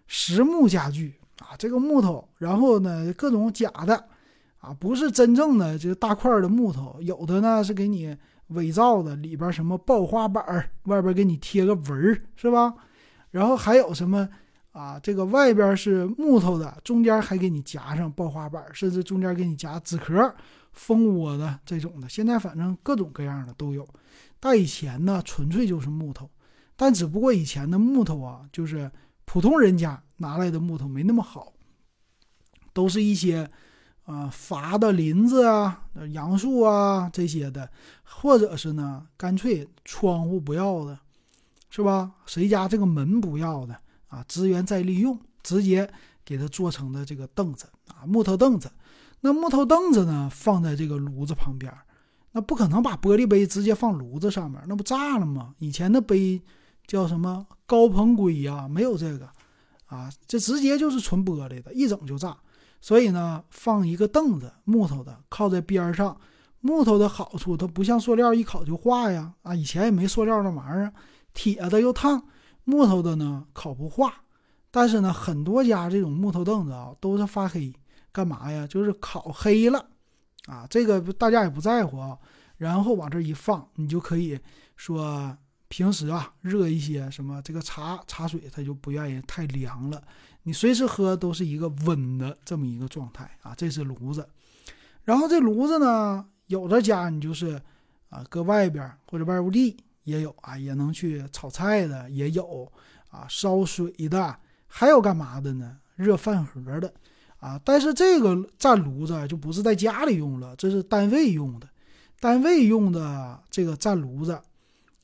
[0.06, 4.04] 实木家具啊，这个木头，然后呢各种假的
[4.58, 8.14] 啊，不是真正的这个大块的木头，有的呢是给你
[8.50, 12.74] 伪造的，里边什么爆花板儿，外边给你贴个纹儿，是吧？
[13.30, 14.28] 然后还有什么？
[14.72, 20.32] 啊，这个外边是木头的，中间还给你夹上爆花板，甚至中间给你夹纸壳、
[20.72, 22.08] 蜂窝的这种的。
[22.08, 23.84] 现在反正各种各样的都有。
[24.38, 26.30] 但以前呢，纯粹就是木头，
[26.76, 28.88] 但只不过以前的木头啊，就是
[29.24, 31.52] 普通人家拿来的木头没那么好，
[32.72, 33.50] 都是一些
[34.10, 37.70] 啊伐的林子啊、杨树啊这些的，
[38.02, 40.98] 或者是呢，干脆窗户不要的，
[41.70, 42.10] 是吧？
[42.26, 43.76] 谁家这个门不要的？
[44.08, 45.88] 啊，资源再利用，直接
[46.24, 48.68] 给它做成的这个凳子啊，木头凳子。
[49.20, 51.72] 那木头凳子呢，放在这个炉子旁边，
[52.32, 55.54] 那不可能把玻璃杯直接放炉子上面，那不炸了吗？
[55.58, 56.42] 以前的杯
[56.86, 59.28] 叫什么高硼硅呀，没有这个
[59.86, 62.36] 啊，这直接就是纯玻璃的，一整就炸。
[62.80, 66.18] 所以呢，放一个凳子，木头的，靠在边上。
[66.60, 70.92] 木头的好处，它不像塑料一烤就化呀，啊，以前也没塑料那玩意儿，
[71.32, 72.22] 铁的又烫。
[72.64, 74.14] 木头的呢烤不化，
[74.70, 77.72] 但是呢，很多家这种木头凳子啊都是发黑，
[78.12, 78.66] 干嘛呀？
[78.66, 79.84] 就是烤黑了，
[80.46, 82.16] 啊，这个大家也不在乎啊。
[82.58, 84.38] 然后往这一放，你就可以
[84.76, 85.34] 说
[85.70, 90.02] 平时啊热一些什么这个茶茶水，它就不愿意太凉了，
[90.42, 93.54] 你随时喝都是一个温的这么一个状态啊。
[93.56, 94.28] 这是炉子，
[95.04, 97.62] 然后这炉子呢，有的家你就是
[98.08, 99.76] 啊搁外边或者外屋地。
[100.04, 102.66] 也有啊，也能去炒菜的，也有
[103.10, 104.34] 啊，烧水的，
[104.66, 105.76] 还有干嘛的呢？
[105.94, 106.92] 热饭盒的
[107.38, 107.60] 啊。
[107.62, 111.68] 但是这个站炉子就不是在家里用了，这是单位用的。
[112.18, 114.40] 单位用的这个站炉子，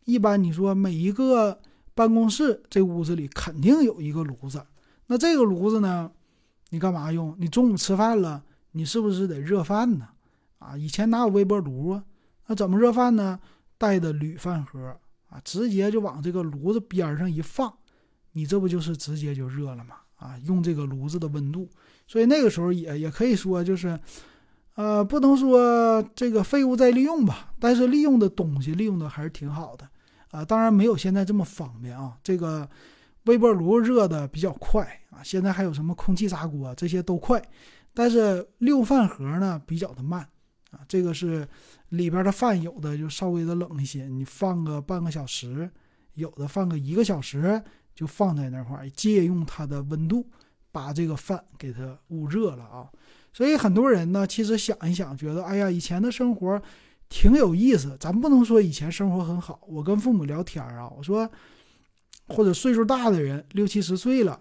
[0.07, 1.61] 一般你说每一个
[1.95, 4.64] 办公室这屋子里肯定有一个炉子。
[5.09, 6.11] 那这个炉子呢，
[6.71, 7.37] 你干嘛用？
[7.38, 8.42] 你中午吃饭了，
[8.73, 10.09] 你是不是得热饭呢？
[10.59, 12.03] 啊，以前哪有微波炉啊？
[12.47, 13.38] 那怎么热饭呢？
[13.79, 17.73] 带的铝饭盒啊，直接就往这个炉子边上一放，
[18.33, 19.97] 你这不就是直接就热了吗？
[20.16, 21.69] 啊，用这个炉子的温度，
[22.07, 24.01] 所以那个时候也也可以说就是，
[24.77, 29.87] 呃，不能说这个废物再利用吧，但是利用的东西利用的还是挺好的
[30.37, 30.44] 啊。
[30.44, 32.68] 当然没有现在这么方便啊，这个
[33.25, 37.42] 微波炉热的比较快啊，现在还有什么空气炸锅这些都快，
[37.94, 40.20] 但是六饭盒呢比较的慢
[40.70, 41.46] 啊，这个是。
[41.90, 45.70] 里边的饭有的就稍微的冷一些，你放个半个小时，
[46.14, 47.62] 有的放个一个小时
[47.94, 50.29] 就放在那块儿，借用它的温度
[50.72, 52.90] 把这个饭给它捂热了啊。
[53.33, 56.61] 所以很多人呢，其实想一想，觉得哎呀，以前的生活
[57.09, 57.97] 挺有意思。
[57.99, 59.61] 咱不能说以前生活很好。
[59.66, 61.31] 我跟父母聊天啊，我说
[62.29, 64.40] 或者岁数大的人六七十岁了，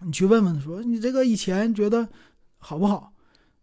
[0.00, 2.08] 你去问问他说你这个以前觉得
[2.58, 3.12] 好不好？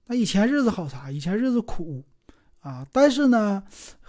[0.07, 1.09] 那以前日子好啥？
[1.09, 2.03] 以前日子苦。
[2.59, 3.63] 啊，但是呢，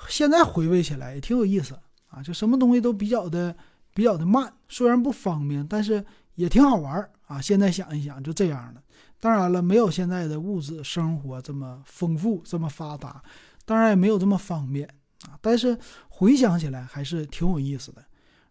[0.09, 3.55] 现在回味起来也挺有意思啊，就什么东西都比较的
[3.93, 6.03] 比较的慢，虽然不方便，但是
[6.37, 7.39] 也挺好玩啊。
[7.39, 8.83] 现在想一想，就这样的。
[9.21, 13.23] 当然了，没有现在的物质生活这么丰富、这么发达，
[13.67, 14.89] 当然也没有这么方便
[15.27, 15.37] 啊。
[15.43, 18.03] 但是回想起来还是挺有意思的。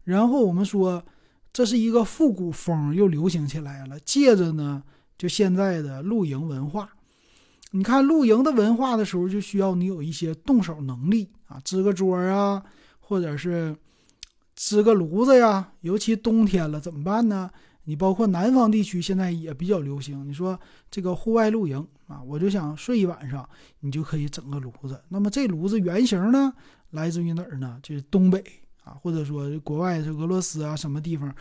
[0.03, 1.03] 然后我们说，
[1.51, 4.83] 这是一个复古风又流行起来了，借着呢，
[5.17, 6.89] 就现在的露营文化。
[7.71, 12.63] 你看露营的文化的时候，就需要你有一些动手能力啊，支个桌啊，
[12.99, 13.75] 或者是
[14.55, 15.71] 支个炉子呀。
[15.81, 17.49] 尤其冬天了，怎么办呢？
[17.85, 20.27] 你包括南方地区现在也比较流行。
[20.27, 20.59] 你说
[20.91, 23.47] 这个户外露营啊，我就想睡一晚上，
[23.79, 25.01] 你就可以整个炉子。
[25.09, 26.53] 那么这炉子原型呢，
[26.91, 27.79] 来自于哪儿呢？
[27.81, 28.43] 就是东北
[28.83, 31.33] 啊，或者说国外是俄罗斯啊，什么地方？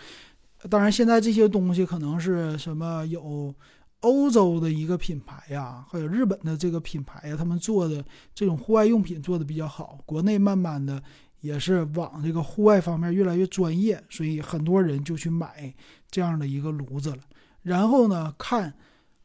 [0.71, 3.55] 当然，现在这些东西可能是什么有。
[4.01, 8.05] 欧洲的一个品牌呀，还有日本的这个品牌呀，他们做的
[8.35, 9.99] 这种户外用品做的比较好。
[10.05, 11.03] 国内慢慢的
[11.45, 15.71] 也是往这个户外方面越来越专业，所以很多人就去买
[16.11, 17.19] 这样的一个炉子了。
[17.61, 18.73] 然后呢，看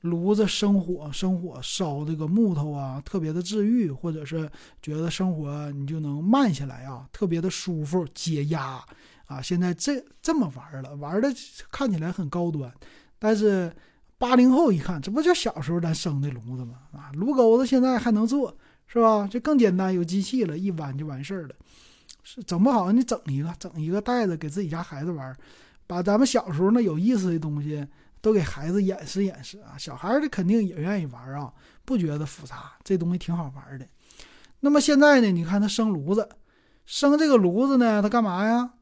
[0.02, 4.52] 炉子生火，生火烧这个木头啊，特别的治愈，或者是
[4.82, 8.84] 觉得生活你就能慢下来啊，特别的舒服解压
[9.28, 9.42] 啊。
[9.42, 11.30] 现在这这么玩了，玩的
[11.72, 12.70] 看起来很高端，
[13.18, 13.72] 但是。
[14.20, 16.74] 八零后一看，这不就小时候咱生的炉子吗？
[16.92, 18.54] 啊，炉钩子现在还能做，
[18.86, 19.26] 是吧？
[19.32, 21.56] 这更简单，有机器了，一弯就完事儿了。
[22.32, 25.36] 是整不好你整一个，整一个带着给自己家孩子玩，
[25.88, 27.84] 把咱们小时候那有意思的东西
[28.22, 29.74] 都给孩子演示演示啊。
[29.80, 31.52] 小孩儿肯定也愿意玩啊，
[31.86, 33.88] 不觉得复杂，这东西挺好玩的。
[34.60, 36.30] 那么现在呢，你看他生炉子，
[36.86, 38.74] 生这个炉子呢，他干嘛呀？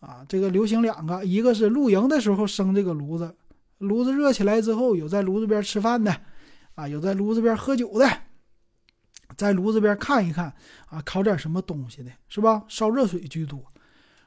[0.00, 3.36] 啊，这个流行两个，一个是露营的时候生这个炉子，
[3.78, 6.12] 炉子热起来之后，有在炉子边吃饭的，
[6.74, 8.08] 啊，有在炉子边喝酒的，
[9.36, 10.52] 在炉子边看一看，
[10.88, 12.64] 啊，烤点什么东西的，是吧？
[12.68, 13.62] 烧热水居多。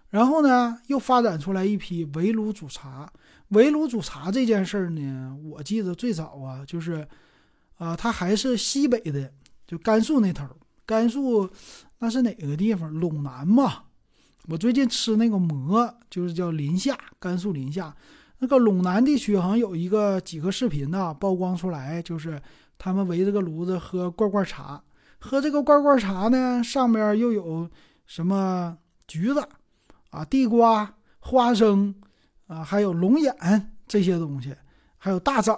[0.09, 3.11] 然后呢，又发展出来一批围炉煮茶。
[3.49, 7.07] 围炉煮茶这件事儿呢，我记得最早啊，就是，
[7.77, 9.31] 啊，它还是西北的，
[9.67, 10.45] 就甘肃那头，
[10.85, 11.49] 甘肃
[11.99, 12.91] 那是哪个地方？
[12.91, 13.83] 陇南嘛。
[14.47, 17.95] 我最近吃那个馍，就是叫临夏，甘肃临夏
[18.39, 22.41] 那个陇南地区，好像有一个几个视频呢，曝光出来，就是
[22.77, 24.81] 他们围着个炉子喝罐罐茶，
[25.19, 27.69] 喝这个罐罐茶呢，上面又有
[28.05, 28.77] 什么
[29.07, 29.47] 橘子
[30.09, 31.93] 啊、地瓜、花生
[32.47, 33.35] 啊，还有龙眼
[33.87, 34.55] 这些东西，
[34.97, 35.53] 还有大枣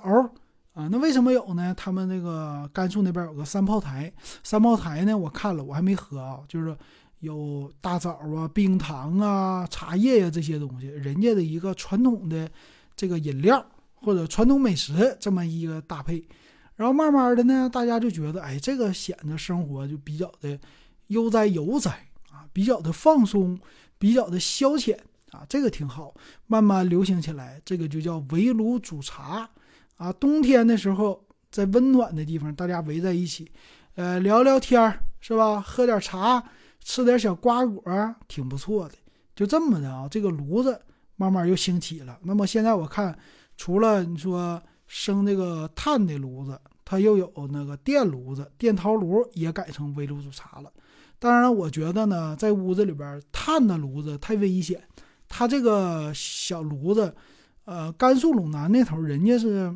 [0.73, 0.87] 啊。
[0.89, 1.73] 那为什么有呢？
[1.77, 4.11] 他们那个甘肃那边有个三炮台，
[4.43, 6.75] 三炮台呢，我看了，我还没喝啊，就是。
[7.21, 12.49] 有大枣啊、冰糖啊、茶叶呀这些东西，人家的一个传统的
[12.95, 16.27] 这个饮料或者传统美食这么一个搭配，
[16.75, 20.59] 然后慢慢的呢，大家就觉得，哎，这个显得生活就比较的
[21.07, 21.91] 悠哉悠哉
[22.31, 23.59] 啊，比较的放松，
[23.97, 24.97] 比较的消遣
[25.31, 26.13] 啊，这个挺好，
[26.47, 29.49] 慢慢流行起来，这个就叫围炉煮茶
[29.97, 30.11] 啊。
[30.13, 33.51] 冬天的时候，在温暖的地方，大家围在一起，
[33.95, 35.61] 呃，聊聊天是吧？
[35.61, 36.43] 喝点茶。
[36.83, 37.83] 吃点小瓜果
[38.27, 38.95] 挺不错的，
[39.35, 40.81] 就这么的啊，这个炉子
[41.15, 42.17] 慢慢又兴起了。
[42.23, 43.15] 那么现在我看，
[43.55, 44.59] 除了你说
[44.93, 50.69] 生那个炭的炉子，它又有那个电炉子、电陶炉也改成微炉煮茶了。
[51.17, 54.83] 当然，我觉得呢，在屋子里边炭的炉子太危险。
[55.29, 57.15] 它这个小炉子，
[57.63, 59.73] 呃，甘肃陇南那头人家是，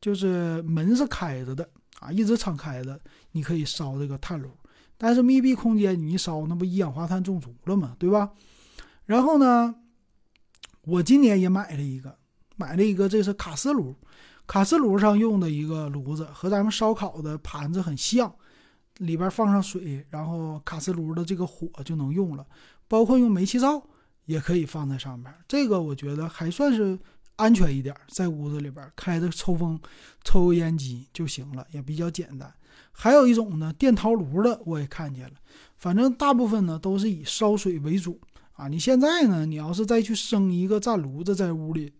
[0.00, 3.00] 就是门是开着的啊，一直敞开的，
[3.32, 4.48] 你可以烧这个炭炉。
[4.96, 7.96] 但是密闭空间你一烧，那不一氧化碳中毒了吗？
[7.98, 8.30] 对吧？
[9.06, 9.74] 然后呢，
[10.82, 12.16] 我今年也买了一个，
[12.54, 13.92] 买了一个，这是卡式炉，
[14.52, 18.30] 卡式炉上用的一个炉子，和咱们烧烤的盘子很像，
[18.98, 22.46] 里边放上水，然后卡式炉的这个火就能用了，
[22.86, 23.82] 包括用煤气灶
[24.26, 25.32] 也可以放在上面。
[25.48, 26.98] 这个我觉得还算是
[27.36, 29.80] 安全一点，在屋子里边开着抽风、
[30.22, 32.52] 抽油烟机就行了，也比较简单。
[32.90, 35.36] 还有一种呢，电陶炉的我也看见了，
[35.78, 38.20] 反正大部分呢都是以烧水为主
[38.52, 38.68] 啊。
[38.68, 41.94] 你现在呢，你要是再去生一个灶炉子在屋里，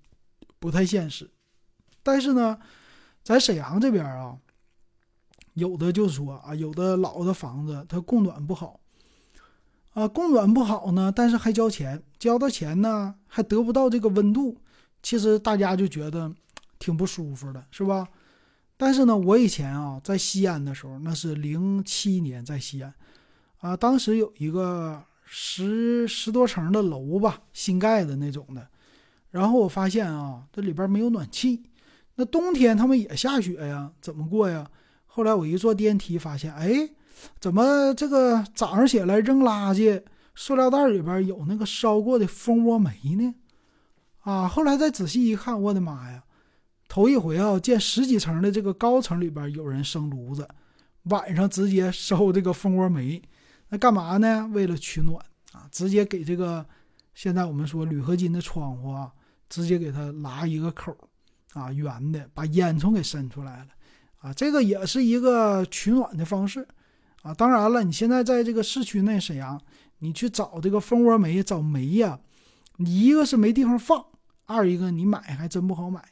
[0.58, 1.30] 不太现实。
[2.02, 2.58] 但是呢，
[3.22, 4.36] 在沈阳这边啊，
[5.54, 8.80] 有的就说啊，有的老的房子它供暖不好。
[9.94, 14.56] 啊，供暖不好呢，但是还交钱，交的钱呢还得不到这个温度，
[15.02, 16.32] 其实大家就觉得
[16.78, 18.08] 挺不舒服的，是吧？
[18.78, 22.94] 但是呢，我以前啊在西安的时候，那是零七年在西安，
[23.58, 28.66] 啊，当时有一个十十多层的楼吧，新盖的那种的，
[29.30, 31.62] 然后我发现啊，这里边没有暖气，
[32.16, 34.70] 那冬天他们也下雪呀，怎么过呀？
[35.06, 36.88] 后来我一坐电梯发现，哎，
[37.40, 40.02] 怎么这个早上起来扔垃圾，
[40.34, 43.34] 塑料袋里边有那个烧过的蜂窝煤呢？
[44.20, 46.24] 啊，后来再仔细一看，我的妈呀！
[46.88, 50.46] 头一回啊，见十几层的这个高层里边有人生炉子，
[51.04, 53.22] 晚上直接烧这个蜂窝煤，
[53.70, 54.50] 那干嘛呢？
[54.52, 55.16] 为了取暖
[55.52, 56.64] 啊，直接给这个
[57.14, 59.10] 现在我们说铝合金的窗户啊，
[59.48, 60.96] 直接给它拉一个口
[61.52, 63.68] 啊，圆的，把烟囱给伸出来了
[64.20, 66.66] 啊，这个也是一个取暖的方式
[67.22, 67.34] 啊。
[67.34, 69.60] 当然了，你现在在这个市区内沈阳，
[69.98, 72.18] 你去找这个蜂窝煤找煤呀，
[72.76, 74.04] 你一个是没地方放，
[74.46, 76.02] 二一个你买还真不好买。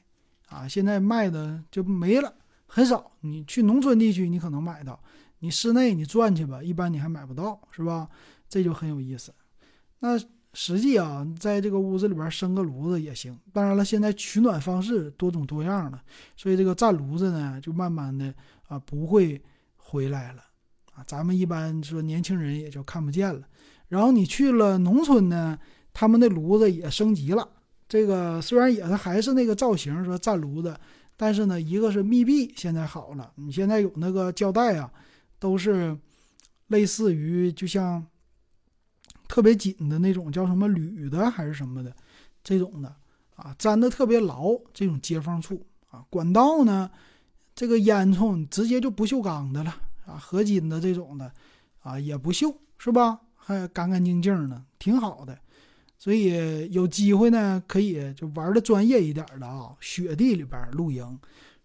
[0.48, 2.34] 啊，现在卖的就没了，
[2.66, 3.12] 很少。
[3.20, 4.98] 你去农村地区，你可能买到；
[5.38, 8.08] 你室内你转去吧，一般你还买不到，是吧？
[8.48, 9.32] 这就很有意思。
[10.00, 10.18] 那
[10.52, 13.38] 实际啊，在这个屋子里边生个炉子也行。
[13.52, 16.02] 当然了，现在取暖方式多种多样了，
[16.36, 18.34] 所以这个站炉子呢，就慢慢的
[18.66, 19.40] 啊不会
[19.76, 20.42] 回来了
[20.92, 21.04] 啊。
[21.06, 23.42] 咱们一般说年轻人也就看不见了。
[23.88, 25.58] 然后你去了农村呢，
[25.92, 27.48] 他们的炉子也升级了。
[27.88, 30.76] 这个虽然也是还是那个造型，说站炉子，
[31.16, 33.32] 但是呢，一个是密闭，现在好了。
[33.36, 34.90] 你现在有那个胶带啊，
[35.38, 35.96] 都是
[36.68, 38.04] 类似于就像
[39.30, 41.94] 特别紧的那种，叫什么铝的还是什么的
[42.42, 42.92] 这种的
[43.36, 44.58] 啊，粘的特别牢。
[44.74, 46.90] 这种接缝处啊，管道呢，
[47.54, 49.70] 这个烟囱直接就不锈钢的了
[50.04, 51.32] 啊，合金的这种的
[51.80, 53.20] 啊也不锈是吧？
[53.36, 55.38] 还干干净净的，挺好的。
[55.96, 61.16] 所以有机会呢，可以就玩的专业一点的啊，雪地里边露营，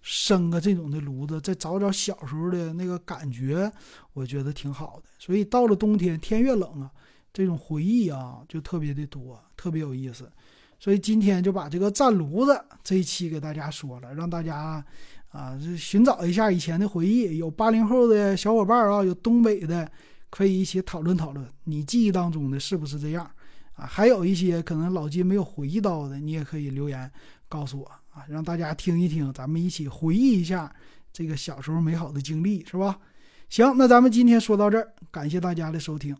[0.03, 3.71] 生个这种的炉子，再找找小时候的那个感觉，
[4.13, 5.09] 我觉得挺好的。
[5.17, 6.91] 所以到了冬天，天越冷啊，
[7.35, 10.31] 这种回忆啊就特别的多，特别有意思。
[10.79, 14.81] 所以今天就把这个战炉子这一期给大家说了，让大家
[15.31, 17.37] 啊寻找一下以前的回忆。
[17.37, 19.91] 有八零后的小伙伴啊，有东北的，
[20.29, 23.29] 可以一起讨论讨论，你记忆当中的是不是这样？
[23.73, 27.11] 啊，还有一些可能老金没有回忆到的，你也可以留言
[27.49, 30.73] 告诉我啊，让大家听一听，咱们一起回忆一下
[31.11, 32.97] 这个小时候美好的经历，是吧？
[33.49, 36.15] 行，那咱们今天说到这儿，感谢大家的收听。